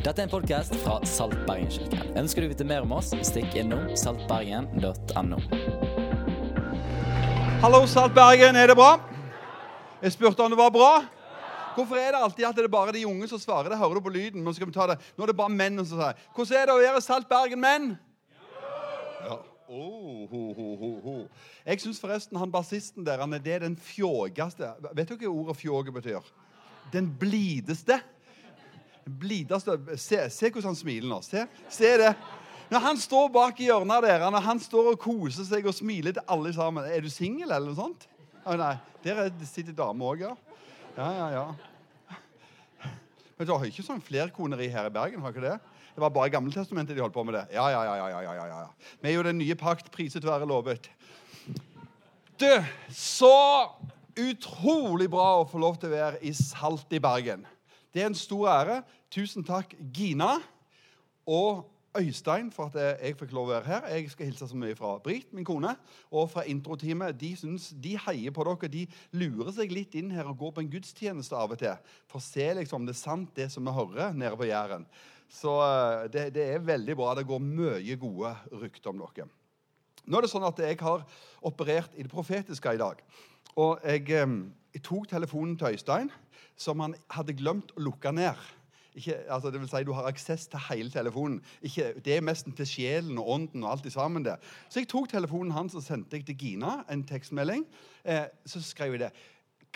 [0.00, 2.14] Dette er en podkast fra Saltbergenkirken.
[2.16, 5.40] Ønsker du å vite mer om oss, stikk innom saltbergen.no.
[7.60, 8.56] Hallo, Saltbergen.
[8.56, 8.94] Er det bra?
[10.00, 10.88] Jeg spurte om det var bra.
[11.74, 13.68] Hvorfor er det alltid at det er bare de unge som svarer?
[13.68, 14.40] Det hører du på lyden.
[14.40, 14.96] men skal vi ta det.
[15.18, 17.90] Nå er det bare menn som sier Hvordan er det å være Saltbergen-menn?
[19.26, 19.36] Ja.
[19.68, 21.16] Oh, ho, ho, ho.
[21.68, 25.58] Jeg syns forresten han bassisten der han er det den fjågeste Vet du hva ordet
[25.60, 26.32] fjåge betyr?
[26.90, 28.00] Den blideste.
[29.18, 29.76] Blideste.
[29.98, 31.20] Se, se hvordan han smiler nå.
[31.26, 32.12] Se, se det.
[32.70, 36.14] Når han står bak i hjørnet der, når han står og koser seg og smiler
[36.14, 38.06] til alle sammen Er du singel, eller noe sånt?
[38.46, 40.34] Å nei, Der er- sitter dame òg, ja.
[40.96, 41.44] Ja, ja, ja.
[43.38, 45.20] Men du har ikke sånn flerkoneri her i Bergen?
[45.24, 45.58] har ikke det?
[45.94, 47.46] Det var bare i Gammeltestamentet de holdt på med det.
[47.54, 48.68] Ja, ja, ja, ja, ja, ja.
[49.02, 50.88] Vi er jo den nye pakt, priset være lovet.
[52.38, 52.46] Du,
[52.92, 53.32] så
[54.16, 57.46] utrolig bra å få lov til å være i Salt i Bergen.
[57.94, 58.80] Det er en stor ære.
[59.10, 60.36] Tusen takk, Gina
[61.26, 61.66] og
[61.98, 63.86] Øystein, for at jeg fikk lov å være her.
[63.90, 65.72] Jeg skal hilse så mye fra Brit, min kone,
[66.14, 67.18] og fra introteamet.
[67.18, 67.32] De,
[67.82, 68.70] de heier på dere.
[68.70, 68.84] De
[69.18, 71.74] lurer seg litt inn her og går på en gudstjeneste av og til
[72.06, 74.86] for å se liksom, det er sant, det som vi hører nede på Jæren.
[75.30, 77.16] Så eh, det, det er veldig bra.
[77.18, 79.26] Det går mye gode rykter om dere.
[80.06, 81.02] Nå er det sånn at Jeg har
[81.46, 83.02] operert i det profetiske i dag.
[83.58, 84.38] Og jeg, eh,
[84.78, 86.14] jeg tok telefonen til Øystein,
[86.60, 88.48] som han hadde glemt å lukke ned.
[88.98, 91.40] Ikke, altså det vil si, Du har aksess til hele telefonen.
[91.62, 93.64] Ikke, det er mest til sjelen og ånden.
[93.64, 94.36] og alt det sammen det.
[94.68, 97.64] Så jeg tok telefonen hans og sendte jeg til Gina en tekstmelding.
[98.04, 99.12] Eh, så skrev jeg det.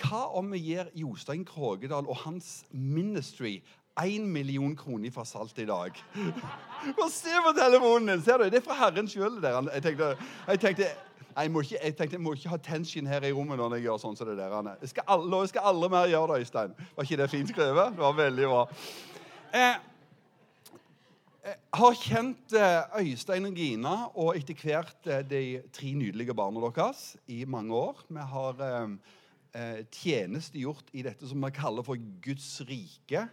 [0.02, 3.62] Hva om vi gir Jostein Krogedal og hans ministry
[4.02, 5.94] én million kroner fra Salt i dag?
[6.98, 8.22] Bare se på telefonen din!
[8.22, 8.50] Ser du?
[8.50, 9.38] Det er fra Herren sjøl.
[9.42, 10.16] Jeg
[10.48, 10.90] jeg tenkte
[11.36, 13.86] jeg, må ikke, jeg tenkte jeg må ikke ha tension her i rommet når jeg
[13.88, 14.70] gjør sånn som det der.
[14.82, 16.76] Jeg skal, alle, jeg skal alle mer gjøre det, Øystein.
[16.94, 17.96] Var ikke det fint skrevet?
[17.96, 18.62] Det var veldig bra.
[19.54, 19.74] Eh,
[21.44, 25.42] jeg har kjent eh, Øystein og Gina og etter hvert eh, de
[25.74, 28.00] tre nydelige barna deres i mange år.
[28.08, 28.94] Vi har eh,
[29.54, 33.26] eh, tjenestegjort i dette som vi kaller for Guds rike.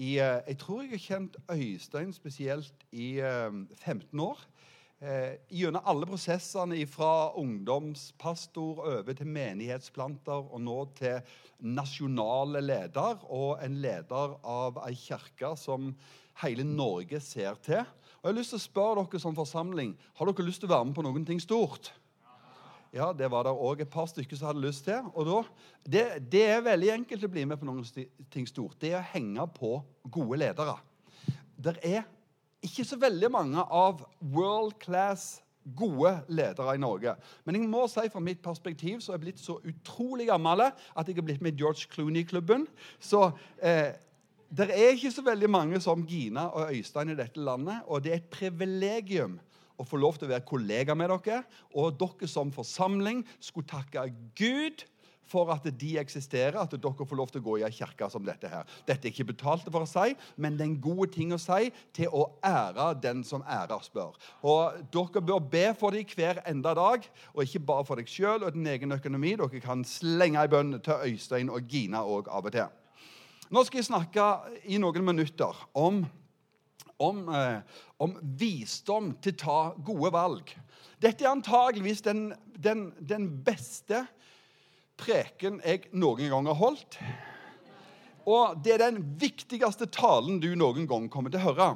[0.00, 3.50] Eh, jeg tror jeg har kjent Øystein spesielt i eh,
[3.82, 4.46] 15 år.
[5.00, 11.22] Eh, gjennom alle prosessene fra ungdomspastor over til menighetsplanter og nå til
[11.64, 15.94] nasjonale leder og en leder av ei kirke som
[16.42, 17.80] hele Norge ser til.
[18.20, 20.74] Og jeg har lyst til å spørre dere som forsamling, Har dere lyst til å
[20.74, 21.94] være med på noen ting stort?
[22.92, 25.00] Ja, det var det òg et par stykker som hadde lyst til.
[25.14, 25.42] Og da,
[25.88, 27.86] det, det er veldig enkelt å bli med på noen
[28.28, 28.76] ting stort.
[28.76, 29.78] Det er å henge på
[30.12, 30.76] gode ledere.
[31.56, 32.04] Det er
[32.70, 35.40] ikke så veldig mange av world class
[35.76, 37.14] gode ledere i Norge.
[37.44, 41.08] Men jeg må si fra mitt perspektiv så er jeg blitt så utrolig gammel at
[41.08, 42.66] jeg er blitt med George Clooney-klubben.
[43.02, 43.26] Så
[43.62, 43.92] eh,
[44.50, 47.84] det er ikke så veldig mange som Gina og Øystein i dette landet.
[47.86, 49.38] Og det er et privilegium
[49.80, 51.42] å få lov til å være kollega med dere.
[51.76, 54.08] Og dere som forsamling skulle takke
[54.38, 54.84] Gud
[55.30, 58.24] for at de eksisterer, at dere får lov til å gå i ei kirke som
[58.26, 58.48] dette.
[58.50, 58.66] her.
[58.86, 61.70] Dette er ikke betalt for å si, men det er en god ting å si
[61.96, 64.16] til å ære den som ærer spør.
[64.42, 68.44] Og Dere bør be for dem hver enda dag, og ikke bare for deg sjøl
[68.44, 69.36] og din egen økonomi.
[69.38, 72.68] Dere kan slenge ei bønn til Øystein og Gina òg av og til.
[73.50, 74.26] Nå skal jeg snakke
[74.70, 76.04] i noen minutter om
[77.00, 77.60] om, eh,
[77.96, 80.52] om visdom til å ta gode valg.
[81.00, 84.04] Dette er antageligvis den, den, den beste
[85.00, 86.98] preken jeg noen gang har holdt.
[88.28, 91.70] Og det er den viktigste talen du noen gang kommer til å høre.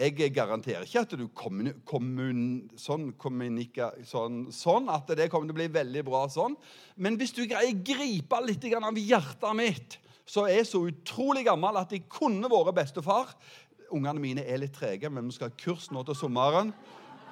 [0.00, 2.44] Jeg garanterer ikke at du kommun, kommun,
[2.80, 6.54] sånn, kommunika, sånn, sånn at det kommer til å bli veldig bra sånn.
[6.96, 11.44] Men hvis du greier å gripe litt av hjertet mitt, så er jeg så utrolig
[11.50, 13.34] gammel at jeg kunne vært bestefar.
[13.92, 16.72] Ungene mine er litt trege, men vi skal ha kurs nå til sommeren.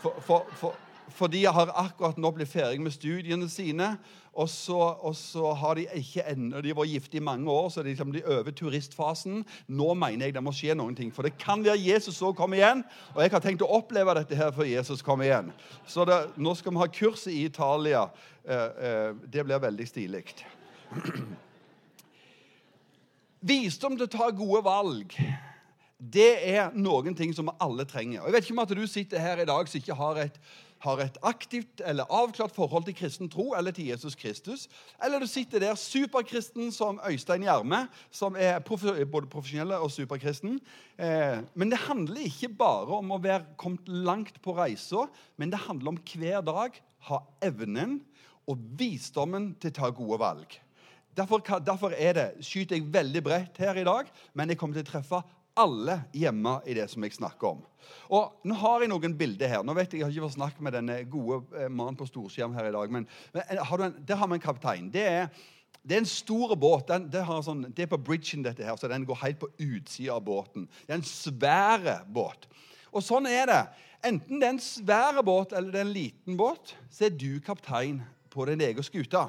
[0.03, 0.77] For, for, for,
[1.15, 3.95] for de har akkurat nå blitt ferdig med studiene sine.
[4.39, 7.83] Og så, og så har de ikke ennå De var gift i mange år, så
[7.83, 9.41] de, liksom, de over turistfasen.
[9.67, 11.11] Nå mener jeg det må skje noen ting.
[11.15, 12.85] For det kan være Jesus òg kommer igjen.
[13.17, 15.51] Og jeg har tenkt å oppleve dette her før Jesus kommer igjen.
[15.91, 18.07] Så det, nå skal vi ha kurs i Italia.
[18.47, 20.25] Eh, eh, det blir veldig stilig.
[23.49, 25.13] Visdom til å ta gode valg,
[25.99, 28.23] det er noen ting som vi alle trenger.
[28.23, 30.41] Og Jeg vet ikke om at du sitter her i dag som ikke har et,
[30.85, 34.69] har et aktivt eller avklart forhold til kristen tro eller til Jesus Kristus.
[35.05, 40.61] Eller du sitter der superkristen som Øystein Gjerme, som er både profesjonell og superkristen.
[40.99, 45.67] Eh, men det handler ikke bare om å være kommet langt på reisa, men det
[45.67, 46.79] handler om hver dag
[47.11, 48.01] ha evnen
[48.49, 50.59] og visdommen til å ta gode valg.
[51.19, 54.07] Derfor, derfor er det, skyter jeg veldig bredt her i dag,
[54.39, 55.23] men jeg kommer til å treffe
[55.59, 57.61] alle hjemme i det som jeg snakker om.
[58.15, 59.63] Og Nå har jeg noen bilder her.
[59.65, 62.57] Nå vet Jeg jeg har ikke fått snakket med denne gode eh, mannen på storskjerm
[62.57, 62.93] her i dag.
[62.93, 64.91] Men, men har en, der har vi en kaptein.
[64.93, 65.29] Det er,
[65.83, 66.89] det er en stor båt.
[66.89, 70.17] Den, det, sånn, det, er på bridgen, dette her, så den går helt på utsida
[70.17, 70.69] av båten.
[70.87, 72.49] Det er en svær båt.
[72.93, 73.63] Og sånn er det.
[74.07, 77.41] Enten det er en svær båt eller det er en liten båt, så er du
[77.45, 78.01] kaptein
[78.31, 79.25] på din egen skute.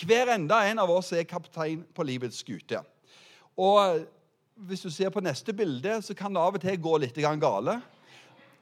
[0.00, 2.80] Hver enda en av oss er kaptein på livets skute.
[3.60, 4.06] Og
[4.68, 7.80] hvis du ser på neste bilde, så kan det av og til gå litt gale.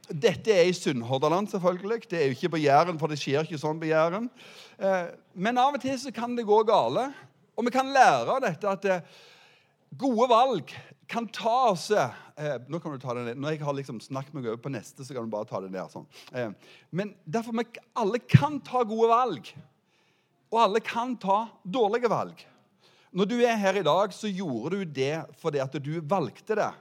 [0.08, 2.06] Dette er i Sunnhordland, selvfølgelig.
[2.08, 4.30] Det er jo ikke på Jæren, for det skjer ikke sånn på Jæren.
[4.78, 7.10] Eh, men av og til så kan det gå gale.
[7.58, 9.18] Og vi kan lære av dette at eh,
[10.00, 10.72] gode valg
[11.08, 12.14] kan ta oss eh,
[12.68, 13.40] Nå kan du ta det ned.
[13.42, 15.72] Når jeg har liksom snakket meg over på neste, så kan du bare ta det
[15.74, 15.90] ned.
[15.92, 16.06] sånn.
[16.94, 17.66] Men derfor vi
[17.98, 19.50] alle kan ta gode valg.
[20.54, 22.46] Og alle kan ta dårlige valg.
[23.12, 26.72] Når du er her i dag, så gjorde du det fordi at du valgte det.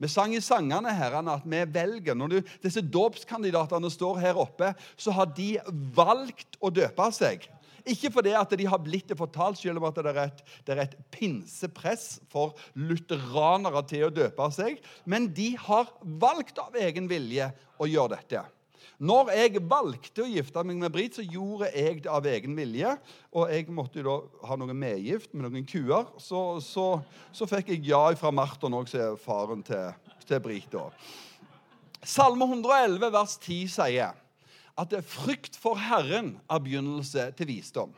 [0.00, 2.16] Vi sang i sangene herrene, at vi velger.
[2.16, 5.54] Når du, disse dåpskandidatene står her oppe, så har de
[5.96, 7.44] valgt å døpe seg.
[7.88, 10.74] Ikke fordi at de har blitt det fortalt, selv om at det er, et, det
[10.74, 15.88] er et pinsepress for lutheranere til å døpe seg, men de har
[16.20, 17.50] valgt av egen vilje
[17.80, 18.44] å gjøre dette.
[19.00, 22.90] Når jeg valgte å gifte meg med Brit, så gjorde jeg det av egen vilje.
[23.32, 26.10] Og jeg måtte jo da ha noe medgift med noen kuer.
[26.20, 26.86] Så, så,
[27.32, 29.94] så fikk jeg ja fra Marton òg, som er faren til,
[30.28, 30.68] til Brit.
[30.74, 30.90] da.
[32.04, 34.20] Salme 111 vers 10 sier
[34.80, 37.96] at det er frykt for Herren er begynnelse til visdom.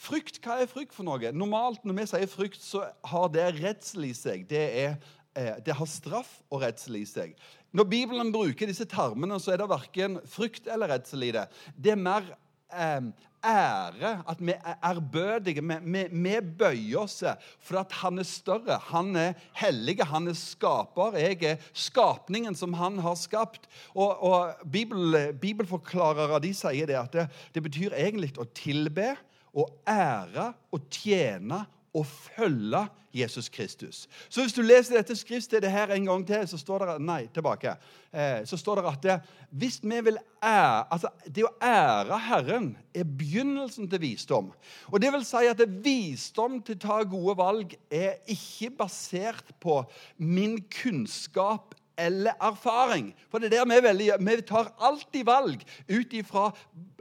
[0.00, 1.32] Frykt, Hva er frykt for noe?
[1.36, 4.46] Normalt når vi sier frykt, så har det redsel i seg.
[4.48, 4.94] Det, er,
[5.34, 7.34] det har straff og redsel i seg.
[7.70, 11.44] Når Bibelen bruker disse termene, så er det verken frykt eller redsel i det.
[11.78, 12.26] Det er mer
[12.74, 13.12] eh,
[13.46, 15.62] ære, at vi er ærbødige.
[15.62, 17.20] Vi, vi, vi, bøyer oss
[17.62, 18.80] for at han er større.
[18.90, 21.18] Han er hellig, han er skaper.
[21.20, 23.68] Jeg er skapningen som han har skapt.
[23.94, 29.14] Og, og Bibel, Bibelforklarere de sier det at det, det betyr egentlig å tilbe,
[29.50, 31.64] å ære, å tjene
[31.96, 34.04] å følge Jesus Kristus.
[34.28, 37.72] Så hvis du leser dette skriftstedet her en gang til, så står det nei, tilbake,
[38.14, 39.16] eh, så står det at det,
[39.50, 44.52] hvis vi vil ære, altså det å ære Herren er begynnelsen til visdom.
[44.92, 49.50] Og det vil si at det visdom til å ta gode valg er ikke basert
[49.62, 49.82] på
[50.22, 53.10] min kunnskap eller erfaring.
[53.28, 56.50] For det er der vi, velger, vi tar alltid valg ut ifra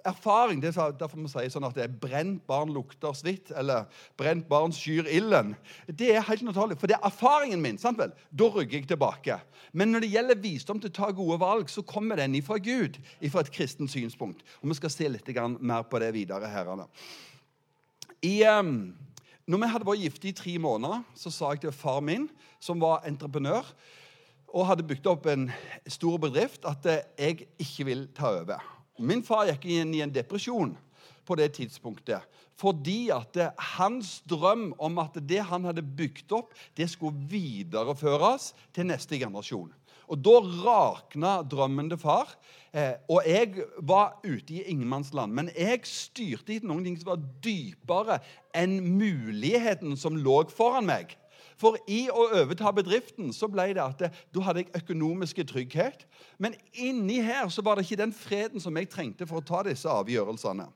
[0.05, 0.61] erfaring.
[0.61, 3.85] Det er derfor vi sier sånn at det er 'brent barn lukter svitt', eller
[4.17, 5.55] 'brent barn skyr ilden'.
[5.87, 7.77] Det er helt naturlig, for det er erfaringen min.
[7.77, 8.11] sant vel?
[8.35, 9.39] Da rygger jeg tilbake.
[9.73, 12.97] Men når det gjelder visdom til å ta gode valg, så kommer den ifra Gud,
[13.21, 14.43] ifra et kristent synspunkt.
[14.61, 15.27] Og Vi skal se litt
[15.61, 16.47] mer på det videre.
[16.47, 16.87] herrene.
[18.21, 18.43] I...
[18.43, 18.95] Um,
[19.49, 22.27] når vi hadde vært gifte i tre måneder, så sa jeg til far min,
[22.61, 23.65] som var entreprenør,
[24.53, 25.47] og hadde bygd opp en
[25.89, 26.85] stor bedrift, at
[27.17, 28.61] jeg ikke vil ta over.
[28.99, 30.75] Min far gikk inn i en depresjon
[31.25, 32.25] på det tidspunktet.
[32.59, 33.37] Fordi at
[33.77, 39.71] hans drøm om at det han hadde bygd opp, det skulle videreføres til neste generasjon.
[40.09, 42.33] Og Da rakna drømmen til far.
[42.73, 45.33] Eh, og jeg var ute i ingenmannsland.
[45.33, 48.19] Men jeg styrte etter noen ting som var dypere
[48.57, 51.13] enn muligheten som lå foran meg.
[51.59, 56.05] For i å overta bedriften så ble det at da hadde jeg økonomiske trygghet.
[56.39, 59.65] Men inni her så var det ikke den freden som jeg trengte for å ta
[59.67, 60.69] disse avgjørelsene.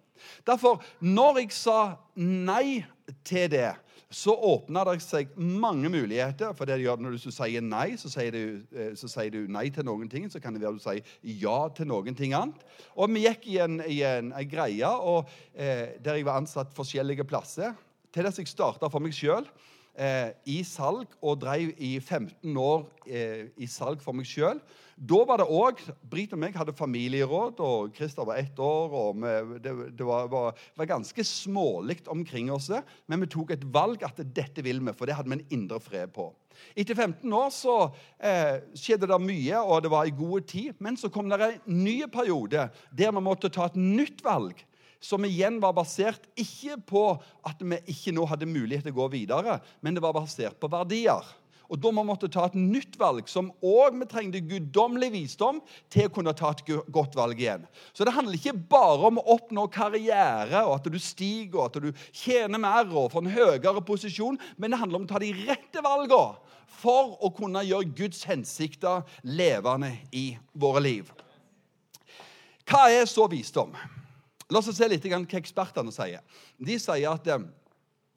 [0.47, 1.79] Derfor, når jeg sa
[2.19, 2.83] nei
[3.27, 3.71] til det,
[4.13, 6.53] så åpna det seg mange muligheter.
[6.53, 9.47] For det gjør det Når du sier nei, så sier, du, eh, så sier, du,
[9.51, 10.27] nei til noen ting.
[10.29, 12.61] Så kan det være du sier ja til noen ting annet.
[12.93, 16.75] Og vi gikk i en, i en, en greie og, eh, der jeg var ansatt
[16.77, 17.73] forskjellige plasser.
[18.13, 19.47] Til dess jeg starta for meg sjøl
[19.95, 24.61] eh, i salg og drev i 15 år eh, i salg for meg sjøl.
[24.93, 28.93] Da var det òg Brit og meg hadde familieråd, og Christer var ett år.
[28.93, 32.69] og vi, Det, det var, var, var, ganske smålig omkring oss,
[33.07, 35.79] men vi tok et valg at dette vil vi, for det hadde vi en indre
[35.81, 36.29] fred på.
[36.77, 37.77] Etter 15 år så
[38.21, 40.77] eh, skjedde det mye, og det var i god tid.
[40.79, 44.61] Men så kom det en ny periode der vi måtte ta et nytt valg
[45.03, 47.05] som igjen var basert ikke på
[47.43, 50.71] at vi ikke nå hadde mulighet til å gå videre, men det var basert på
[50.71, 51.25] verdier.
[51.71, 55.61] Og Da må vi måtte ta et nytt valg, som òg vi trengte guddommelig visdom
[55.91, 56.61] til å kunne ta et
[56.93, 57.63] godt valg igjen.
[57.95, 61.79] Så det handler ikke bare om å oppnå karriere, og at du stiger og at
[61.81, 65.33] du tjener mer og får en høyere posisjon, men det handler om å ta de
[65.47, 71.09] rette valgene for å kunne gjøre Guds hensikter levende i våre liv.
[72.69, 73.73] Hva er så visdom?
[74.51, 76.23] La oss se litt hva ekspertene sier.
[76.57, 77.45] De sier at eh,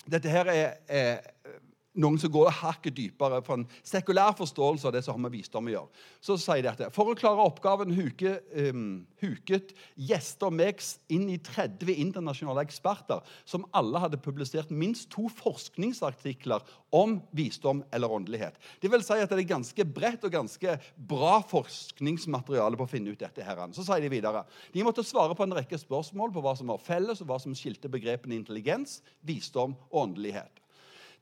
[0.06, 1.59] dette her er, er
[2.00, 5.69] noen som går hakket dypere for en sekulær forståelse av det som har med visdom
[5.69, 6.05] å gjøre.
[6.25, 11.38] Så sier de at For å klare oppgaven huke, um, huket gjester meg inn i
[11.41, 16.65] 30 internasjonale eksperter som alle hadde publisert minst to forskningsartikler
[16.97, 18.59] om visdom eller åndelighet.
[18.81, 23.12] Det vil si at det er ganske bredt og ganske bra forskningsmateriale på å finne
[23.12, 23.45] ut dette.
[23.45, 23.59] her.
[23.73, 26.83] Så sier de videre de måtte svare på en rekke spørsmål på hva som var
[26.83, 30.65] felles, og hva som skilte begrepene intelligens, visdom og åndelighet.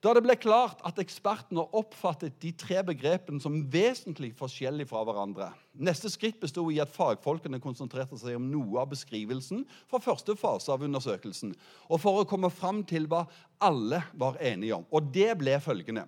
[0.05, 5.47] Da det ble klart at ekspertene oppfattet de tre begrepene som vesentlig forskjellige fra hverandre.
[5.81, 10.69] Neste skritt besto i at fagfolkene konsentrerte seg om noe av beskrivelsen fra første fase
[10.75, 11.55] av undersøkelsen,
[11.89, 13.23] og for å komme fram til hva
[13.65, 14.85] alle var enige om.
[14.93, 16.05] Og det ble følgende.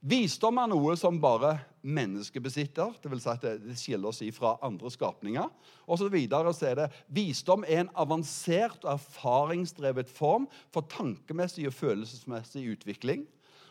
[0.00, 2.94] Visdom er noe som bare mennesket besitter.
[3.02, 5.50] Det vil si at det skiller oss fra andre skapninger.
[5.84, 11.68] Og så videre så er det Visdom er en avansert og erfaringsdrevet form for tankemessig
[11.68, 13.26] og følelsesmessig utvikling.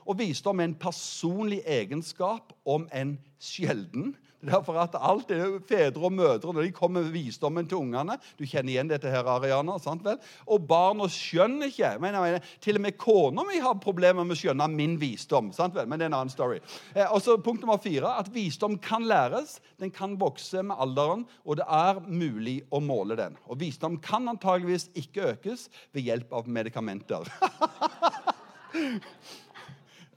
[0.06, 4.14] Og visdom er en personlig egenskap om en sjelden
[4.46, 8.16] derfor at alt er fedre og mødre når de kommer med visdommen til ungene.
[8.40, 9.78] Du kjenner igjen dette her, Ariana.
[9.80, 10.20] sant vel?
[10.48, 12.00] Og barna skjønner ikke.
[12.00, 15.52] Men jeg mener, Til og med kona mi har problemer med å skjønne min visdom.
[15.54, 15.88] sant vel?
[15.88, 16.60] Men det er en annen story.
[16.96, 19.60] Eh, og så Punkt nummer fire at visdom kan læres.
[19.80, 23.38] Den kan vokse med alderen, og det er mulig å måle den.
[23.48, 27.26] Og visdom kan antageligvis ikke økes ved hjelp av medikamenter.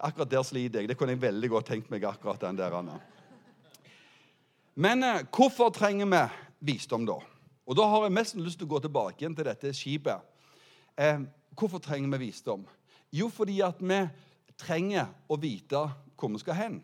[0.02, 0.90] akkurat der sliter jeg.
[0.90, 2.04] Det kunne jeg veldig godt tenkt meg.
[2.04, 2.98] akkurat den der, Anna.
[4.74, 6.22] Men eh, hvorfor trenger vi
[6.72, 7.18] visdom, da?
[7.66, 10.24] Og Da har jeg mest lyst til å gå tilbake igjen til dette skipet.
[10.96, 11.20] Eh,
[11.56, 12.64] hvorfor trenger vi visdom?
[13.12, 14.00] Jo, fordi at vi
[14.58, 15.84] trenger å vite
[16.16, 16.80] hvor vi skal hen.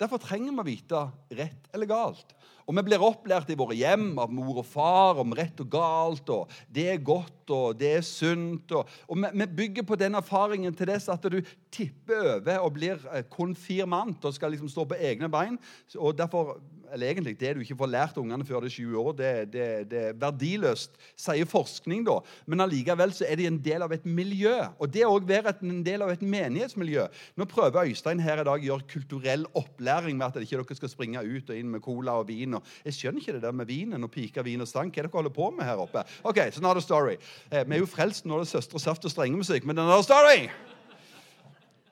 [0.00, 1.00] Derfor trenger vi å vite
[1.38, 2.34] rett eller galt.
[2.64, 6.30] Og vi blir opplært i våre hjem av mor og far om rett og galt,
[6.32, 8.72] og det er godt og det er sunt.
[8.72, 11.38] Og, og vi, bygger på den erfaringen til dess at du
[11.70, 15.60] tipper over og blir eh, konfirmant og skal liksom stå på egne bein.
[16.00, 16.56] Og derfor
[16.92, 19.66] eller egentlig det du ikke får lært ungene før de er 20 år, det, det,
[19.90, 22.04] det, er verdiløst, sier forskning.
[22.06, 22.18] da.
[22.50, 24.54] Men allikevel så er de en del av et miljø.
[24.78, 27.06] Og det òg være en del av et menighetsmiljø
[27.38, 30.92] Nå prøver Øystein her i dag å gjøre kulturell opplæring med at dere ikke skal
[30.92, 32.58] springe ut og inn med cola og vin.
[32.58, 34.92] Og jeg skjønner ikke det der med vinen og pika, vin og stang.
[34.92, 36.04] Hva er det dere holder på med her oppe?
[36.22, 37.18] Ok, so not a story.
[37.50, 40.06] Eh, vi er jo frelst når det er søstre saft og strengemusikk, men det er
[40.06, 40.48] story!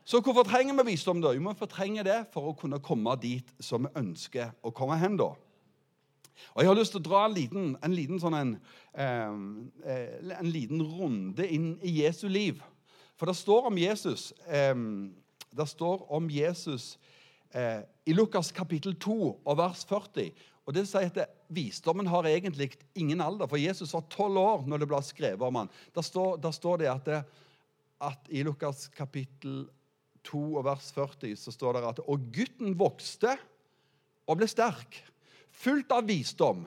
[0.05, 1.21] Så hvorfor trenger vi visdom?
[1.23, 1.31] da?
[1.33, 5.17] Jo, Vi fortrenger det for å kunne komme dit som vi ønsker å komme hen.
[5.17, 5.35] da.
[6.55, 8.61] Og Jeg har lyst til å dra en liten, en liten, sånn en,
[8.95, 12.63] eh, en liten runde inn i Jesu liv.
[13.17, 16.99] For det står om Jesus, det står om Jesus
[17.55, 20.33] eh, i Lukas kapittel 2 og vers 40.
[20.67, 24.79] Og det sier at Visdommen har egentlig ingen alder, for Jesus var tolv år når
[24.79, 25.71] det ble skrevet om han.
[25.95, 27.09] Der står, står det at,
[28.01, 29.82] at i Lukas kapittel 2
[30.31, 33.37] og vers 40 så står det at Og gutten vokste
[34.29, 35.01] og ble sterk,
[35.51, 36.63] fullt av visdom,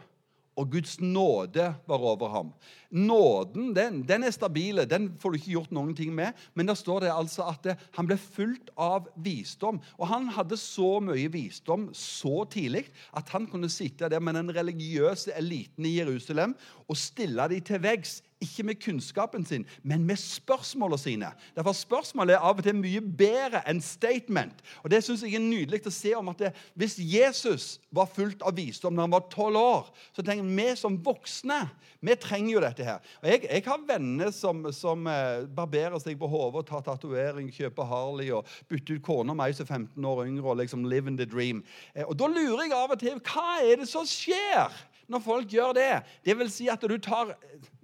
[0.56, 2.52] og Guds nåde var over ham.
[2.96, 6.38] Nåden den, den er stabile, den får du ikke gjort noen ting med.
[6.56, 9.82] Men der står det altså at det, han ble fulgt av visdom.
[10.00, 12.86] Og han hadde så mye visdom så tidlig
[13.16, 16.56] at han kunne sitte der med den religiøse eliten i Jerusalem
[16.88, 21.30] og stille dem til veggs ikke med kunnskapen sin, men med spørsmålene sine.
[21.56, 24.62] Derfor Spørsmålet er av og til mye bedre enn statement.
[24.84, 28.42] Og Det synes jeg er nydelig å se om at det, Hvis Jesus var fullt
[28.42, 31.64] av visdom da han var tolv år, så tenker vi som voksne
[32.06, 33.04] vi trenger jo dette her.
[33.22, 37.90] Og Jeg, jeg har venner som, som eh, barberer seg på hodet tar tatovering, kjøper
[37.90, 41.28] Harley og bytter ut kona mi som 15 år yngre og liksom live in the
[41.30, 41.64] dream.
[41.96, 44.72] Eh, og Da lurer jeg av og til hva er det som skjer?
[45.12, 45.90] Når folk gjør det.
[46.26, 47.34] Det vil si at du tar,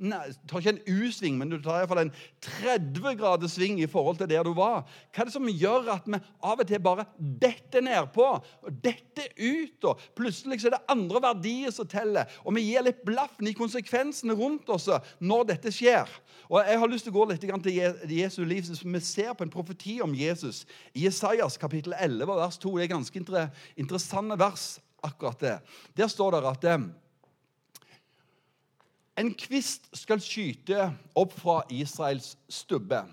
[0.02, 2.14] nei, tar ikke en U-sving, men du tar i hvert fall en
[2.48, 4.86] 30 graders sving i forhold til der du var.
[5.12, 9.30] Hva er det som gjør at vi av og til bare detter nedpå og detter
[9.38, 9.90] ut?
[9.90, 14.36] og Plutselig er det andre verdier som teller, og vi gir litt blaffen i konsekvensene
[14.38, 14.90] rundt oss
[15.22, 16.10] når dette skjer.
[16.52, 19.46] Og Jeg har lyst til å gå litt til Jesu liv, så vi ser på
[19.46, 22.74] en profeti om Jesus i Jesajas kapittel 11, vers 2.
[22.78, 23.22] Det er ganske
[23.80, 24.66] interessante vers,
[25.04, 25.56] akkurat det.
[25.98, 26.84] Der står det at eh,
[29.20, 33.04] en kvist skal skyte opp fra Israels stubbe,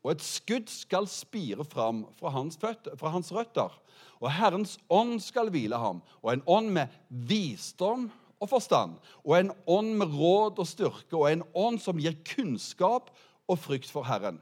[0.00, 3.74] og et skudd skal spire fram fra hans, føtter, fra hans røtter.
[4.20, 8.08] Og Herrens ånd skal hvile ham, og en ånd med visdom
[8.40, 13.10] og forstand, og en ånd med råd og styrke, og en ånd som gir kunnskap
[13.50, 14.40] og frykt for Herren.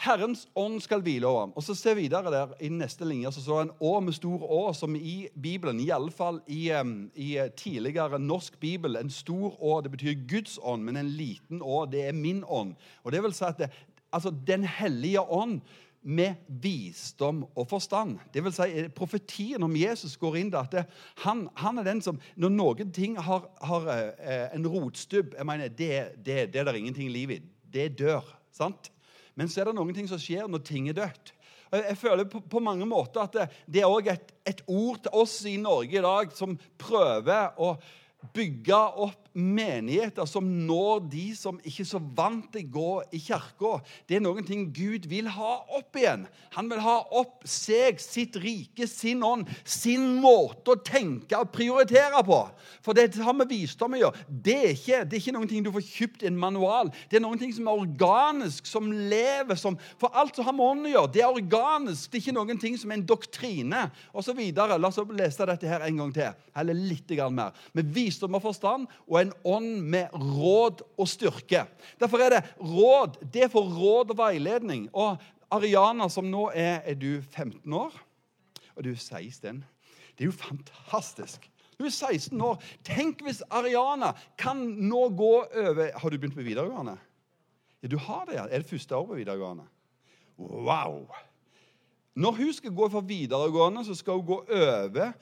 [0.00, 1.50] Herrens ånd skal hvile over ham.
[1.58, 4.16] Og så ser vi videre der i neste linje så står det en å med
[4.16, 6.70] stor å, som i Bibelen, i alle fall i,
[7.20, 7.28] i
[7.60, 12.06] tidligere norsk bibel, en stor å, det betyr Guds ånd, men en liten å, det
[12.08, 12.78] er min ånd.
[13.04, 13.68] Og det vil si at det,
[14.08, 15.60] altså, Den hellige ånd
[16.00, 18.22] med visdom og forstand.
[18.32, 20.84] Det vil si, eh, Profetien om Jesus går inn der at det,
[21.26, 25.68] han, han, er den som Når noen ting har, har eh, en rotstubb jeg mener,
[25.68, 27.38] det, det, det er det ingenting liv i.
[27.68, 28.24] Det dør.
[28.56, 28.88] sant?
[29.38, 31.32] Men så er det noen ting som skjer når ting er dødt.
[31.70, 35.20] Jeg føler på, på mange måter at det, det er også et, et ord til
[35.22, 37.76] oss i Norge i dag som prøver å
[38.34, 43.76] bygge opp menigheter som når de som ikke så vant til å gå i kirka.
[44.08, 46.26] Det er noen ting Gud vil ha opp igjen.
[46.56, 52.22] Han vil ha opp seg, sitt rike, sin ånd, sin måte å tenke og prioritere
[52.26, 52.40] på.
[52.84, 54.26] For det har med visdom å gjøre.
[54.28, 56.90] Det er ikke, det er ikke noen ting du får kjøpt i en manual.
[57.10, 59.58] Det er noen ting som er organisk, som lever.
[59.60, 62.10] Som, for alt som har med ånd å gjøre, det er organisk.
[62.10, 64.42] Det er ikke noen ting som er en doktrine osv.
[64.58, 67.54] La oss lese dette her en gang til, eller litt mer.
[67.76, 71.64] Med visdom og forstand og en ånd med råd og styrke.
[72.00, 73.20] Derfor er det råd.
[73.32, 74.88] Det er for råd og veiledning.
[74.92, 77.94] Og Ariana, som nå er Er du 15 år?
[78.76, 79.64] Og du er 16.
[80.16, 81.50] Det er jo fantastisk.
[81.78, 82.62] Du er 16 år.
[82.84, 86.98] Tenk hvis Ariana kan nå gå over Har du begynt på videregående?
[87.82, 88.36] Ja, du har det.
[88.36, 89.64] Er det første år på videregående?
[90.36, 91.06] Wow!
[92.14, 95.12] Når hun skal gå for videregående, så skal hun gå over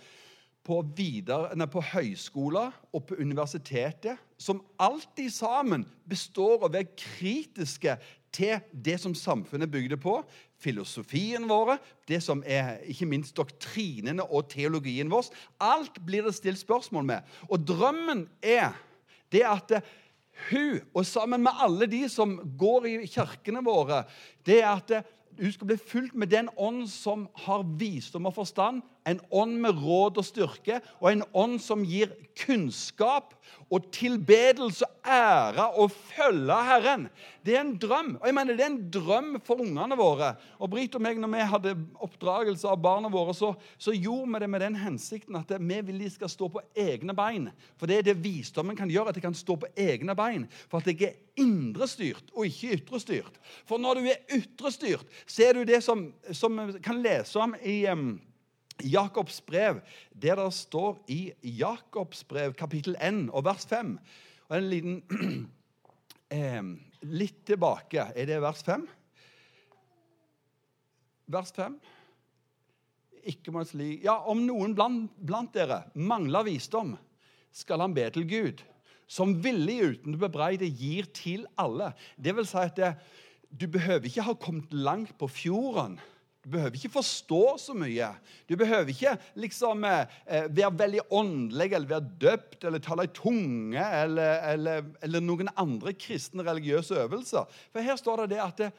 [0.68, 6.92] på, videre, nei, på høyskoler og på universitetet, som alltid sammen består av å være
[6.92, 7.96] kritiske
[8.34, 10.18] til det som samfunnet bygde på,
[10.60, 11.76] filosofien vår,
[12.10, 15.30] det som er ikke minst doktrinene og teologien vår.
[15.62, 17.37] Alt blir det stilt spørsmål med.
[17.48, 18.75] Og drømmen er
[19.32, 19.78] det at
[20.50, 24.04] hun, og sammen med alle de som går i kirkene våre,
[24.46, 25.08] det er at
[25.38, 29.80] hun skal bli fulgt med den ånd som har visdom og forstand, en ånd med
[29.82, 33.34] råd og styrke, og en ånd som gir kunnskap
[33.72, 37.08] og tilbedelse, og ære og følge Herren.
[37.44, 38.16] Det er en drøm.
[38.20, 40.34] Og jeg mener, Det er en drøm for ungene våre.
[40.58, 41.74] Og Brit og meg, når vi hadde
[42.04, 45.99] oppdragelse av barna våre, så, så gjorde vi det med den hensikten at vi vil
[45.99, 47.49] de skal stå på egne bein.
[47.78, 50.47] For det er det visdommen kan gjøre, at de kan stå på egne bein.
[50.68, 53.40] For at jeg er indrestyrt og ikke ytrestyrt.
[53.66, 57.84] For når du er ytrestyrt, så er du det som, som kan lese om i
[57.88, 58.18] um,
[58.84, 59.80] Jakobs brev,
[60.14, 63.97] der det står i Jakobs brev kapittel 1 og vers 5
[64.49, 65.02] og En liten
[66.30, 66.62] eh,
[67.06, 68.08] Litt tilbake.
[68.17, 68.86] Er det vers 5?
[71.30, 71.76] Vers 5.
[73.30, 76.97] Ikke må slik Ja, om noen blant, blant dere mangler visdom,
[77.54, 78.64] skal han be til Gud,
[79.06, 81.93] som villig uten å bebreide gir til alle.
[82.17, 82.93] Det vil si at det,
[83.49, 85.97] du behøver ikke ha kommet langt på fjorden
[86.49, 88.06] du behøver ikke forstå så mye.
[88.49, 93.11] Du behøver ikke liksom eh, eh, være veldig åndelig eller være døpt eller tale i
[93.13, 97.45] tunge eller, eller, eller, noen andre kristne religiøse øvelser.
[97.69, 98.71] For her står det det at det,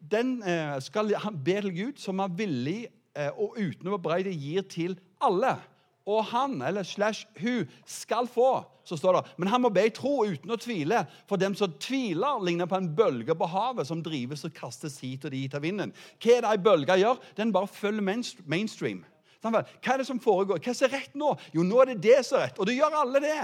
[0.00, 1.12] den eh, skal
[1.44, 5.58] be til Gud som er villig eh, og uten å bebreide gir til alle
[6.08, 8.64] og han eller slash hun skal få.
[8.84, 9.32] så står det.
[9.36, 11.04] Men han må be i tro uten å tvile.
[11.28, 15.24] For dem som tviler, ligner på en bølge på havet som drives og kastes hit
[15.28, 15.92] og dit av vinden.
[16.18, 17.20] Hva er det ei bølge gjør?
[17.38, 19.04] Den bare følger mainstream.
[19.44, 20.58] Hva er det som foregår?
[20.58, 21.36] Hva som er rett nå?
[21.54, 22.58] Jo, nå er det det som er rett.
[22.58, 23.42] Og det gjør alle det.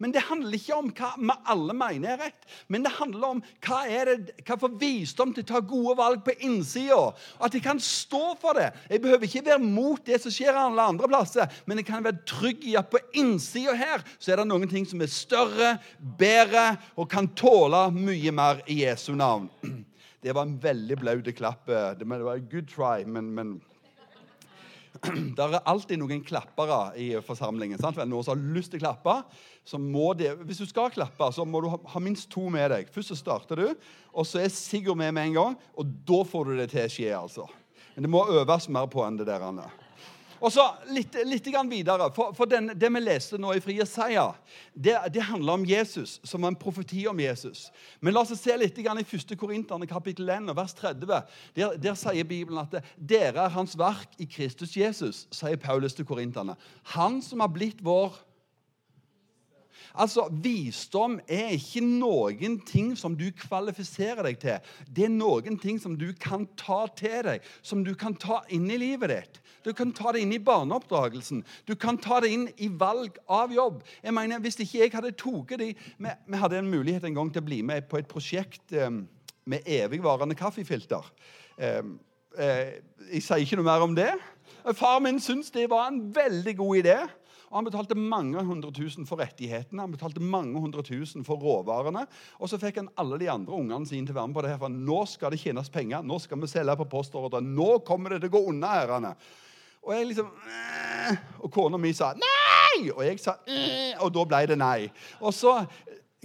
[0.00, 2.46] Men det handler ikke om hva vi alle mener er rett.
[2.72, 6.22] Men det handler om hva, er det, hva for visdom til å ta gode valg
[6.24, 7.00] på innsida.
[7.36, 8.70] At jeg kan stå for det.
[8.88, 12.24] Jeg behøver ikke være mot det som skjer alle andre plasser, men jeg kan være
[12.28, 16.72] trygg i at på innsida her så er det noen ting som er større, bedre
[16.96, 19.50] og kan tåle mye mer i Jesu navn.
[20.20, 21.70] Det var en veldig blaut klapp.
[21.96, 23.54] Det var en good try, men, men
[25.36, 27.78] det er alltid noen klappere i forsamlingen.
[27.80, 28.00] Sant?
[28.00, 29.16] Noen som har lyst til å klappe.
[29.66, 32.90] Så må de, hvis du skal klappe, så må du ha, minst to med deg.
[32.92, 35.60] Først så starter du, og så er Sigurd med med en gang.
[35.78, 37.12] Og da får du det til å skje.
[37.16, 37.46] altså.
[37.94, 39.46] Men det må øves mer på enn det der.
[39.46, 39.68] Anne.
[40.40, 42.08] Og så litt, litt videre.
[42.16, 44.38] For, for den, Det vi leste nå i Frie Seier,
[44.74, 47.68] det, det, handler om Jesus, som en profeti om Jesus.
[48.00, 49.36] Men la oss se litt i 1.
[49.36, 51.06] Korinterne kapittel 1 vers 30.
[51.54, 56.08] Der, der sier Bibelen at dere er hans verk i Kristus Jesus, sier Paulus til
[56.08, 56.56] korinterne.
[56.96, 58.16] Han som har blitt vår
[59.98, 64.74] Altså, Visdom er ikke noen ting som du kvalifiserer deg til.
[64.86, 68.70] Det er noen ting som du kan ta til deg, som du kan ta inn
[68.70, 69.40] i livet ditt.
[69.64, 71.42] Du kan ta det inn i barneoppdragelsen.
[71.68, 73.82] Du kan ta det inn i valg av jobb.
[74.02, 77.32] Jeg mener, Hvis ikke jeg hadde tatt de vi, vi, hadde en mulighet en gang
[77.32, 79.04] til å bli med på et prosjekt um,
[79.44, 81.04] med evigvarende kaffefilter.
[81.58, 81.98] Um,
[82.38, 82.72] uh,
[83.10, 84.12] jeg sier ikke noe mer om det.
[84.76, 86.98] Far min syntes det var en veldig god idé.
[87.50, 92.04] Og han betalte mange hundre tusen for rettighetene, han betalte mange hundre tusen for råvarene.
[92.38, 94.52] Og så fikk han alle de andre ungene sine til å være med på det.
[94.52, 98.14] her, for Nå skal det tjenes penger, nå skal vi selge på postordre, nå kommer
[98.14, 99.16] det til å gå unna, herrene.
[99.86, 100.28] Og jeg liksom
[101.44, 102.90] Og kona mi sa nei!
[102.92, 103.38] Og jeg sa
[104.00, 104.90] og da ble det nei.
[105.20, 105.56] Og så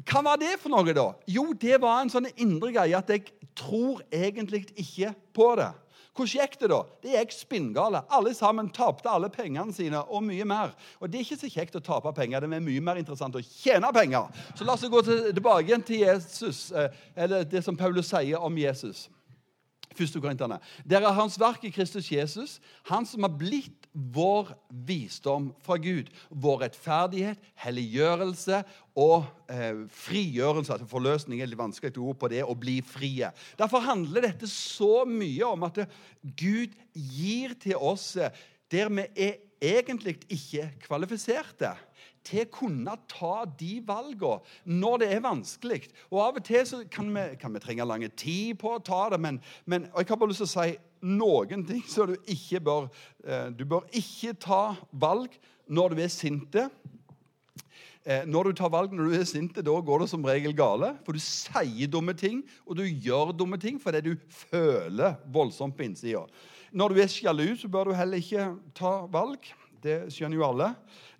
[0.05, 1.07] Hva var det for noe, da?
[1.31, 5.71] Jo, det var en sånn indre greie at jeg tror egentlig ikke på det.
[6.15, 6.77] Hvordan gikk det, da?
[7.03, 8.01] Det gikk spinngale.
[8.15, 10.71] Alle sammen tapte alle pengene sine og mye mer.
[11.01, 12.39] Og Det er ikke så kjekt å tape penger.
[12.45, 14.29] Det er mye mer interessant å tjene penger.
[14.55, 18.57] Så la oss gå tilbake igjen til Jesus, eh, eller det som Paulus sier om
[18.57, 19.09] Jesus.
[19.95, 20.60] Første Korinterne.
[20.84, 24.51] Dere er hans verk i Kristus Jesus, han som har blitt vår
[24.88, 26.10] visdom fra Gud.
[26.29, 28.60] Vår rettferdighet, helliggjørelse
[28.99, 30.73] og eh, frigjørelse.
[30.73, 33.31] altså Forløsning er litt vanskelig ord på det, å bli frie.
[33.60, 35.86] Derfor handler dette så mye om at
[36.36, 38.36] Gud gir til oss eh,
[38.71, 41.73] der vi er egentlig ikke kvalifiserte
[42.25, 45.81] til å kunne ta de valgene når det er vanskelig.
[46.09, 49.21] Og Av og til kan vi, kan vi trenge lang tid på å ta det,
[49.21, 52.87] men, men jeg har bare lyst til å si noen ting som du ikke bør
[53.27, 55.33] eh, Du bør ikke ta valg
[55.65, 56.69] når du er sinte.
[58.05, 60.91] Eh, når du tar valg når du er sinte, da går det som regel gale.
[61.05, 65.87] For du sier dumme ting, og du gjør dumme ting fordi du føler voldsomt på
[65.87, 66.25] innsida.
[66.75, 69.47] Når du er sjalu, så bør du heller ikke ta valg.
[69.79, 70.73] Det skjønner jo alle.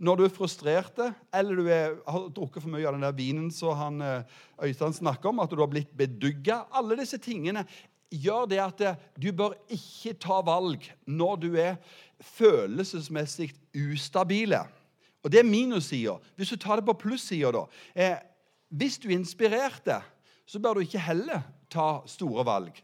[0.04, 0.98] Når du er frustrert,
[1.32, 4.96] eller du er, har drukket for mye av den der vinen som han, eh, Øystein
[4.98, 7.64] snakker om, at du har blitt bedugga Alle disse tingene
[8.12, 11.78] gjør det at eh, du bør ikke ta valg når du er
[12.36, 13.54] følelsesmessig
[13.94, 14.66] ustabile.
[15.24, 16.18] Og det er minussida.
[16.36, 17.64] Hvis du tar det på plussida, da
[17.96, 18.20] eh,
[18.76, 19.88] Hvis du er inspirert,
[20.46, 22.76] så bør du ikke heller ta store valg.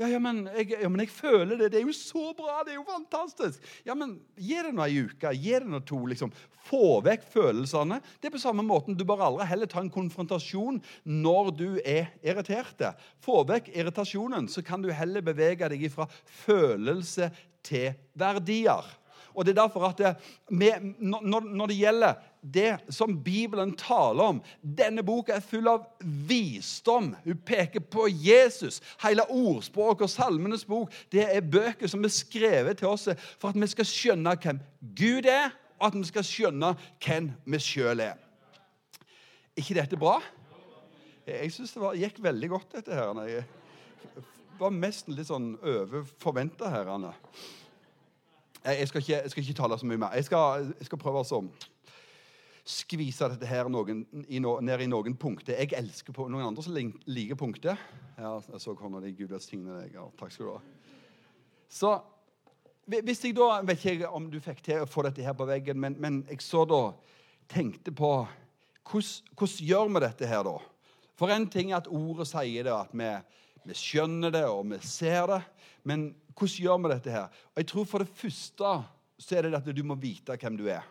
[0.00, 1.74] Ja, ja, men jeg, ja, men jeg føler det.
[1.74, 2.62] Det er jo så bra!
[2.64, 3.60] Det er jo fantastisk!
[3.84, 5.32] Ja, men Gi det nå ei uke.
[5.36, 5.98] Gi det nå to.
[6.08, 6.32] liksom.
[6.70, 7.98] Få vekk følelsene.
[8.16, 8.96] Det er på samme måten.
[8.96, 12.80] Du bør aldri heller ta en konfrontasjon når du er irritert.
[13.20, 16.08] Få vekk irritasjonen, så kan du heller bevege deg fra
[16.46, 17.28] følelse
[17.66, 18.88] til verdier.
[19.36, 20.14] Og det er derfor at det,
[20.48, 25.84] med, når, når, det gjelder det som Bibelen taler om Denne boka er full av
[26.00, 27.12] visdom.
[27.24, 28.80] Hun peker på Jesus.
[29.04, 33.60] Hele ordspråket og Salmenes bok det er bøker som er skrevet til oss for at
[33.60, 34.60] vi skal skjønne hvem
[34.96, 36.74] Gud er, og at vi skal skjønne
[37.04, 38.18] hvem vi sjøl er.
[39.60, 40.18] Ikke dette bra?
[41.26, 43.18] Jeg syns det var, gikk veldig godt, dette her.
[43.28, 43.44] Jeg
[44.58, 46.88] var mest litt sånn over forventa her.
[46.96, 47.12] Anne.
[48.64, 50.16] Jeg skal, ikke, jeg skal ikke, tale så mye mer.
[50.18, 51.28] Jeg skal, jeg skal prøve å
[52.70, 55.58] skvise dette her noen, i no, ned i noen punkter.
[55.58, 57.80] Jeg elsker på noen andre som liker punkter.
[58.16, 59.12] Ja, jeg så hånda di.
[59.18, 59.94] Gud velsigne deg.
[59.98, 60.62] Ja, takk skal du ha.
[61.70, 61.94] Så
[62.90, 65.78] hvis jeg da vet ikke om du fikk til å få dette her på veggen,
[65.80, 66.82] men, men jeg så da
[67.50, 68.10] tenkte på
[68.90, 70.56] hvordan, hvordan gjør vi dette her, da?
[71.20, 73.10] For en ting er at ordet sier det, at vi,
[73.68, 75.42] vi skjønner det og vi ser det.
[75.86, 77.42] Men hvordan gjør vi dette her?
[77.52, 78.72] Og jeg tror For det første
[79.20, 80.86] så er det at du må vite hvem du er.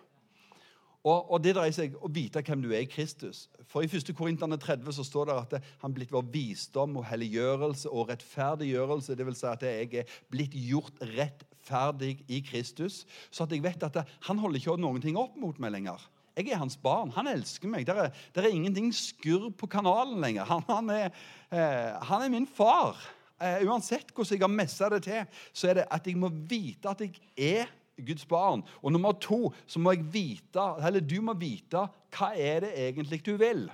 [1.07, 3.45] Og, og Det dreier seg å vite hvem du er i Kristus.
[3.71, 4.11] For I 1.
[4.17, 9.15] Korinterne 30 så står det at han blitt vår visdom og helliggjørelse og rettferdiggjørelse.
[9.15, 13.05] Det vil si at jeg er blitt gjort rettferdig i Kristus.
[13.31, 16.03] Så at jeg vet at han holder ikke noen ting opp mot meg lenger.
[16.39, 17.11] Jeg er hans barn.
[17.15, 17.87] Han elsker meg.
[17.87, 20.47] Det er, er, ingenting skurr på kanalen lenger.
[20.47, 22.99] Han, han, er, eh, han er min far.
[23.39, 26.91] Eh, uansett hvordan jeg har messa det til, så er det at jeg må vite
[26.91, 27.71] at jeg er
[28.07, 28.63] Guds barn.
[28.83, 31.85] Og nummer to så må jeg vite, eller du må vite
[32.15, 33.67] hva er det egentlig du vil.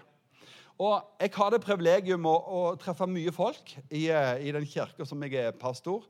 [0.76, 5.08] Og Jeg har det privilegium å, å treffe mye folk i, eh, i den kirka
[5.08, 6.04] som jeg er pastor.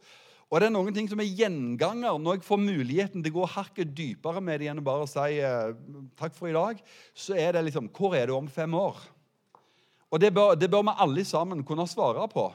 [0.50, 3.52] Og det er noen ting som er gjenganger når jeg får muligheten til å gå
[3.56, 5.74] hakket dypere med det enn å bare si eh,
[6.18, 6.82] takk for i dag.
[7.14, 8.98] Så er det liksom Hvor er du om fem år?
[10.14, 12.46] Og det bør, det bør vi alle sammen kunne svare på.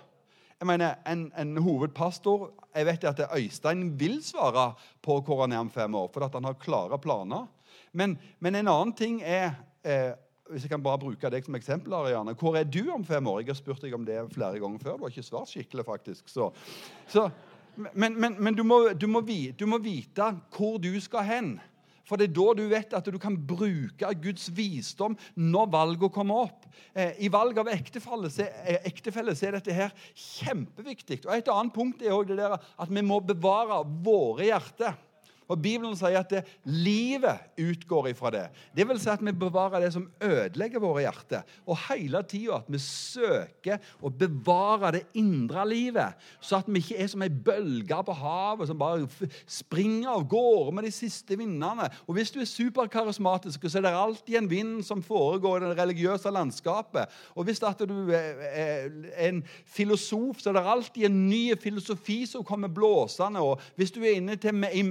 [0.60, 5.62] Jeg mener, en, en, hovedpastor Jeg vet at Øystein vil svare på hvor han er
[5.64, 7.46] om fem år, for han har klare planer.
[7.92, 10.12] Men, men en annen ting er eh,
[10.50, 12.34] hvis jeg kan bare bruke deg som eksempel, Ariane.
[12.38, 13.40] Hvor er du om fem år?
[13.42, 14.98] Jeg har spurt deg om det flere ganger før.
[14.98, 16.28] Du har ikke svart skikkelig, faktisk.
[16.28, 16.50] Så,
[17.08, 17.28] så,
[17.76, 21.52] men, men, men du, må, du, må du, må, vite hvor du skal hen.
[22.10, 26.48] For det er da du vet at du kan bruke Guds visdom når valgene kommer
[26.48, 26.66] opp.
[26.90, 28.32] Eh, I valg av ektefelle
[28.82, 31.22] ektefelle er dette her kjempeviktig.
[31.28, 34.98] Og Et annet punkt er også det der at vi må bevare våre hjerter.
[35.50, 38.44] Og Bibelen sier at det, livet utgår ifra det.
[38.76, 41.46] Det vil si at vi bevarer det som ødelegger våre hjerter.
[41.66, 47.00] Og hele tida at vi søker å bevare det indre livet, så at vi ikke
[47.02, 51.88] er som ei bølge på havet som bare springer av gårde med de siste vindene.
[52.06, 55.78] Og hvis du er superkarismatisk, så er det alltid en vind som foregår i det
[55.80, 57.10] religiøse landskapet.
[57.34, 58.88] Og hvis at du er
[59.26, 63.42] en filosof, så er det alltid en ny filosofi som kommer blåsende.
[63.42, 64.82] og Hvis du er inne til, i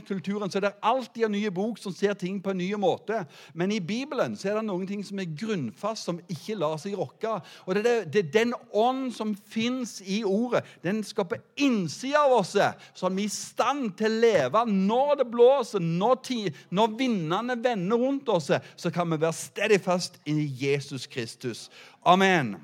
[0.00, 3.24] managementkulturen, så er det alltid en ny bok som ser ting på en ny måte.
[3.54, 6.96] Men i Bibelen så er det noen ting som er grunnfast, som ikke lar seg
[6.98, 7.40] rokke.
[7.66, 10.64] Og det er, det er den ånd som fins i ordet.
[10.82, 12.56] Den skal på innsida av oss,
[12.94, 18.00] så er i stand til å leve når det blåser, når, tid, når vindene vender
[18.00, 18.50] rundt oss.
[18.76, 21.68] Så kan vi være stedig fast i Jesus Kristus.
[22.04, 22.56] Amen.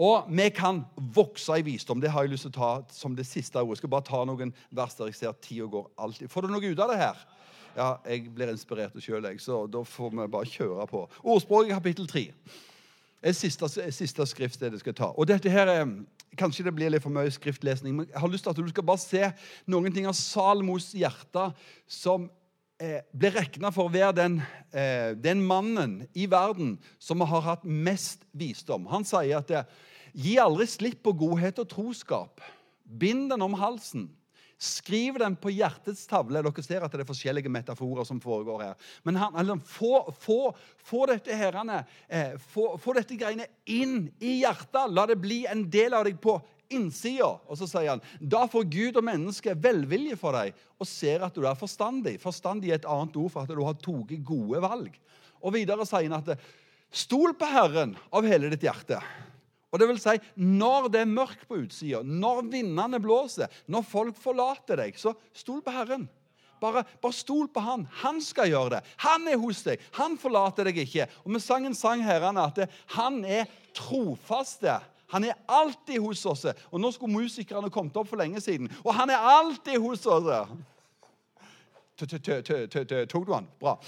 [0.00, 2.00] Og vi kan vokse i visdom.
[2.00, 3.76] Det har jeg lyst til å ta som det siste ordet.
[3.76, 6.30] Jeg skal bare ta noen vers der jeg ser tida går alltid.
[6.32, 7.20] Får du noe ut av det her?
[7.76, 11.04] Ja, jeg blir inspirert sjøl, så da får vi bare kjøre på.
[11.20, 12.24] Ordspråket kapittel 3.
[13.20, 15.10] Det siste, siste skriftstedet jeg skal ta.
[15.12, 15.84] Og dette her er,
[16.38, 18.84] Kanskje det blir litt for mye skriftlesning, men jeg har lyst til at du skal
[18.86, 19.32] bare se
[19.66, 21.48] noen ting av Salmos hjerte
[21.90, 22.28] som
[22.78, 24.36] eh, ble regna for å være den,
[24.70, 28.86] eh, den, mannen i verden som har hatt mest visdom.
[28.94, 29.64] Han sier at det,
[30.12, 32.42] Gi aldri slipp på godhet og troskap.
[32.84, 34.08] Bind den om halsen.
[34.60, 36.42] Skriv den på hjertets tavle.
[36.44, 38.88] Dere ser at det er forskjellige metaforer som foregår her.
[39.08, 40.38] Men han, altså, få, få,
[40.84, 44.92] få, dette herrene, eh, få, få, dette greiene inn i hjertet.
[44.92, 46.36] La det bli en del av deg på
[46.70, 47.30] innsida.
[47.48, 51.40] Og så sier han da får Gud og mennesket velvilje for deg og ser at
[51.40, 52.18] du er forstandig.
[52.20, 54.92] Forstandig er et annet ord for at du har tatt gode valg.
[55.40, 56.36] Og videre sier han at
[56.92, 59.00] stol på Herren av hele ditt hjerte.
[59.70, 64.16] Og det vil si, Når det er mørkt på utsida, når vindene blåser, når folk
[64.18, 66.08] forlater deg, så stol på Herren.
[66.60, 67.86] Bare, bare, stol på Han.
[68.02, 68.80] Han skal gjøre det.
[69.06, 69.80] Han er hos deg.
[69.96, 71.06] Han forlater deg ikke.
[71.24, 74.76] Og Vi sang en sang herrene at han er trofaste.
[75.10, 76.44] Han er alltid hos oss.
[76.70, 78.68] Og Nå skulle musikerne kommet opp for lenge siden.
[78.84, 80.28] Og han er alltid hos oss.
[82.00, 83.48] Tok du han?
[83.60, 83.78] Bra.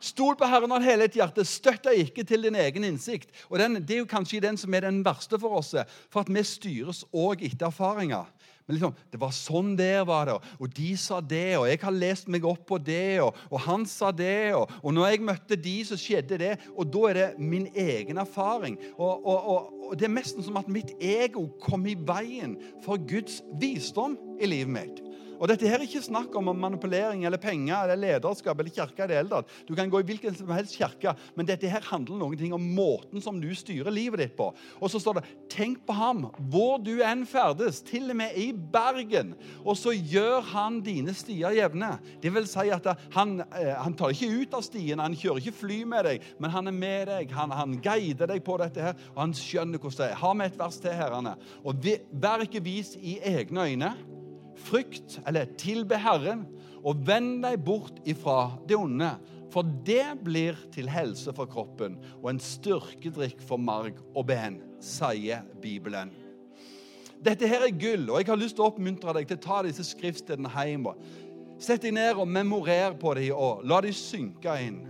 [0.00, 1.44] Stol på Herren av hele ditt hjerte.
[1.48, 3.32] Støtt deg ikke til din egen innsikt.
[3.50, 5.74] Og den, Det er jo kanskje den som er den verste for oss,
[6.10, 8.26] for at vi styres òg etter erfaringer.
[8.66, 11.94] Men liksom, Det var sånn der var det, og de sa det, og jeg har
[11.94, 15.56] lest meg opp på det, og, og han sa det, og, og når jeg møtte
[15.56, 16.52] de, så skjedde det.
[16.74, 18.78] Og da er det min egen erfaring.
[18.98, 24.18] Og, og, det er nesten som at mitt ego kom i veien for Guds visdom
[24.42, 25.05] i livet mitt.
[25.36, 29.10] Og Dette her er ikke snakk om manipulering eller penger eller lederskap eller kirke i
[29.10, 29.52] det hele tatt.
[29.68, 32.64] Du kan gå i hvilken som helst kirke, men dette her handler noen ting om
[32.76, 34.48] måten som du styrer livet ditt på.
[34.80, 38.52] Og så står det 'Tenk på ham hvor du enn ferdes, til og med i
[38.52, 41.98] Bergen', og så gjør han dine stier jevne.
[42.22, 45.60] Det vil si at han, eh, han tar ikke ut av stien, han kjører ikke
[45.60, 48.94] fly med deg, men han er med deg, han, han guider deg på dette her,
[49.14, 50.20] og han skjønner hvordan det er.
[50.20, 51.36] Ha med et vers til, herrene.
[51.64, 51.74] Og
[52.12, 54.15] vær ikke vis i egne øyne
[54.66, 56.44] frykt, eller tilbe Herren,
[56.86, 59.14] og vend deg bort ifra det onde.
[59.54, 65.46] For det blir til helse for kroppen og en styrkedrikk for marg og ben, sier
[65.62, 66.10] Bibelen.
[67.24, 69.62] Dette her er gull, og jeg har lyst til å oppmuntre deg til å ta
[69.64, 70.90] disse skriftstedene hjem.
[71.62, 74.82] Sett deg ned og memorer på dem, og la dem synke inn.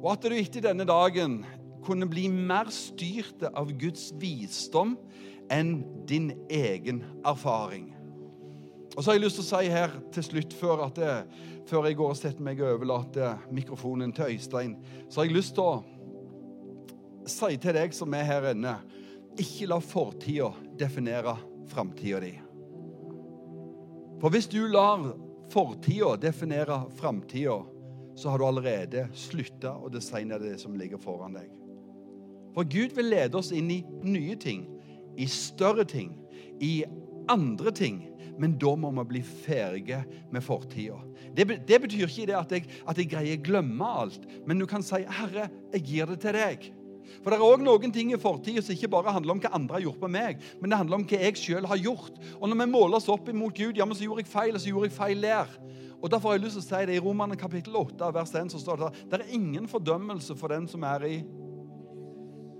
[0.00, 1.42] Og at du etter denne dagen
[1.84, 4.96] kunne bli mer styrt av Guds visdom
[5.52, 7.91] enn din egen erfaring.
[8.96, 11.12] Og så har jeg lyst til å si her til slutt, før, det,
[11.68, 14.76] før jeg går og setter meg og overlater mikrofonen til Øystein,
[15.08, 15.80] så har jeg lyst til å
[17.30, 18.76] si til deg som er her inne,
[19.40, 21.38] ikke la fortida definere
[21.72, 22.34] framtida di.
[24.20, 25.08] For hvis du lar
[25.52, 27.62] fortida definere framtida,
[28.14, 31.48] så har du allerede slutta å designe det som ligger foran deg.
[32.52, 34.66] For Gud vil lede oss inn i nye ting,
[35.16, 36.12] i større ting,
[36.60, 36.82] i
[37.32, 38.02] andre ting
[38.40, 40.98] men da må vi bli ferdige med fortida.
[41.36, 44.66] Det, det, betyr ikke det at jeg, at jeg greier å glemme alt, men du
[44.66, 46.70] kan si 'Herre, jeg gir det til deg'.
[47.22, 49.76] For det er òg noen ting i fortida som ikke bare handler om hva andre
[49.76, 52.16] har gjort på meg, men det handler om hva jeg sjøl har gjort.
[52.40, 54.62] Og når vi måler oss opp imot Gud, ja, men så gjorde jeg feil, og
[54.62, 55.52] så gjorde jeg feil der.
[56.02, 58.50] Og Derfor har jeg lyst til å si det i Romane kapittel 8, vers 1,
[58.50, 61.16] så står det at det er ingen fordømmelse for den som er i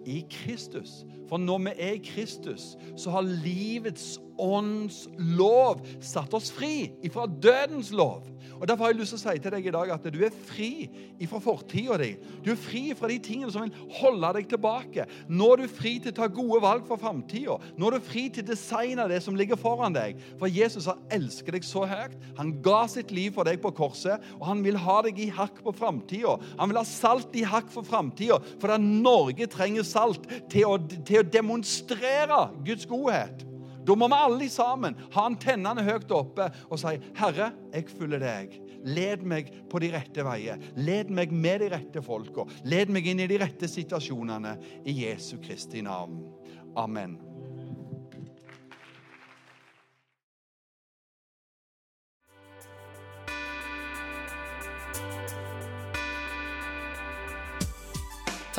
[0.06, 1.04] i Kristus.
[1.28, 5.06] For når vi er i Kristus, så har livets ånds
[5.38, 8.28] lov satt oss fri ifra dødens lov.
[8.62, 10.34] Og Derfor har jeg lyst til å si til deg i dag at du er
[10.46, 10.86] fri
[11.22, 12.12] ifra fortida di.
[12.44, 15.06] Du er fri fra de tingene som vil holde deg tilbake.
[15.26, 17.58] Nå er du fri til å ta gode valg for framtida.
[17.74, 20.22] Nå er du fri til å designe det som ligger foran deg.
[20.38, 22.14] For Jesus har elsket deg så høyt.
[22.38, 25.58] Han ga sitt liv for deg på korset, og han vil ha deg i hakk
[25.66, 26.38] på framtida.
[26.62, 30.78] Han vil ha salt i hakk for framtida, for da Norge trenger salt til å,
[31.02, 33.42] til å demonstrere Guds godhet.
[33.86, 38.60] Da må vi alle sammen ha antennene høyt oppe og si, 'Herre, jeg følger deg.
[38.84, 40.62] Led meg på de rette veier.
[40.76, 42.46] Led meg med de rette folka.
[42.64, 44.56] Led meg inn i de rette situasjonene.
[44.86, 46.24] I Jesu Kristi navn.
[46.76, 47.31] Amen.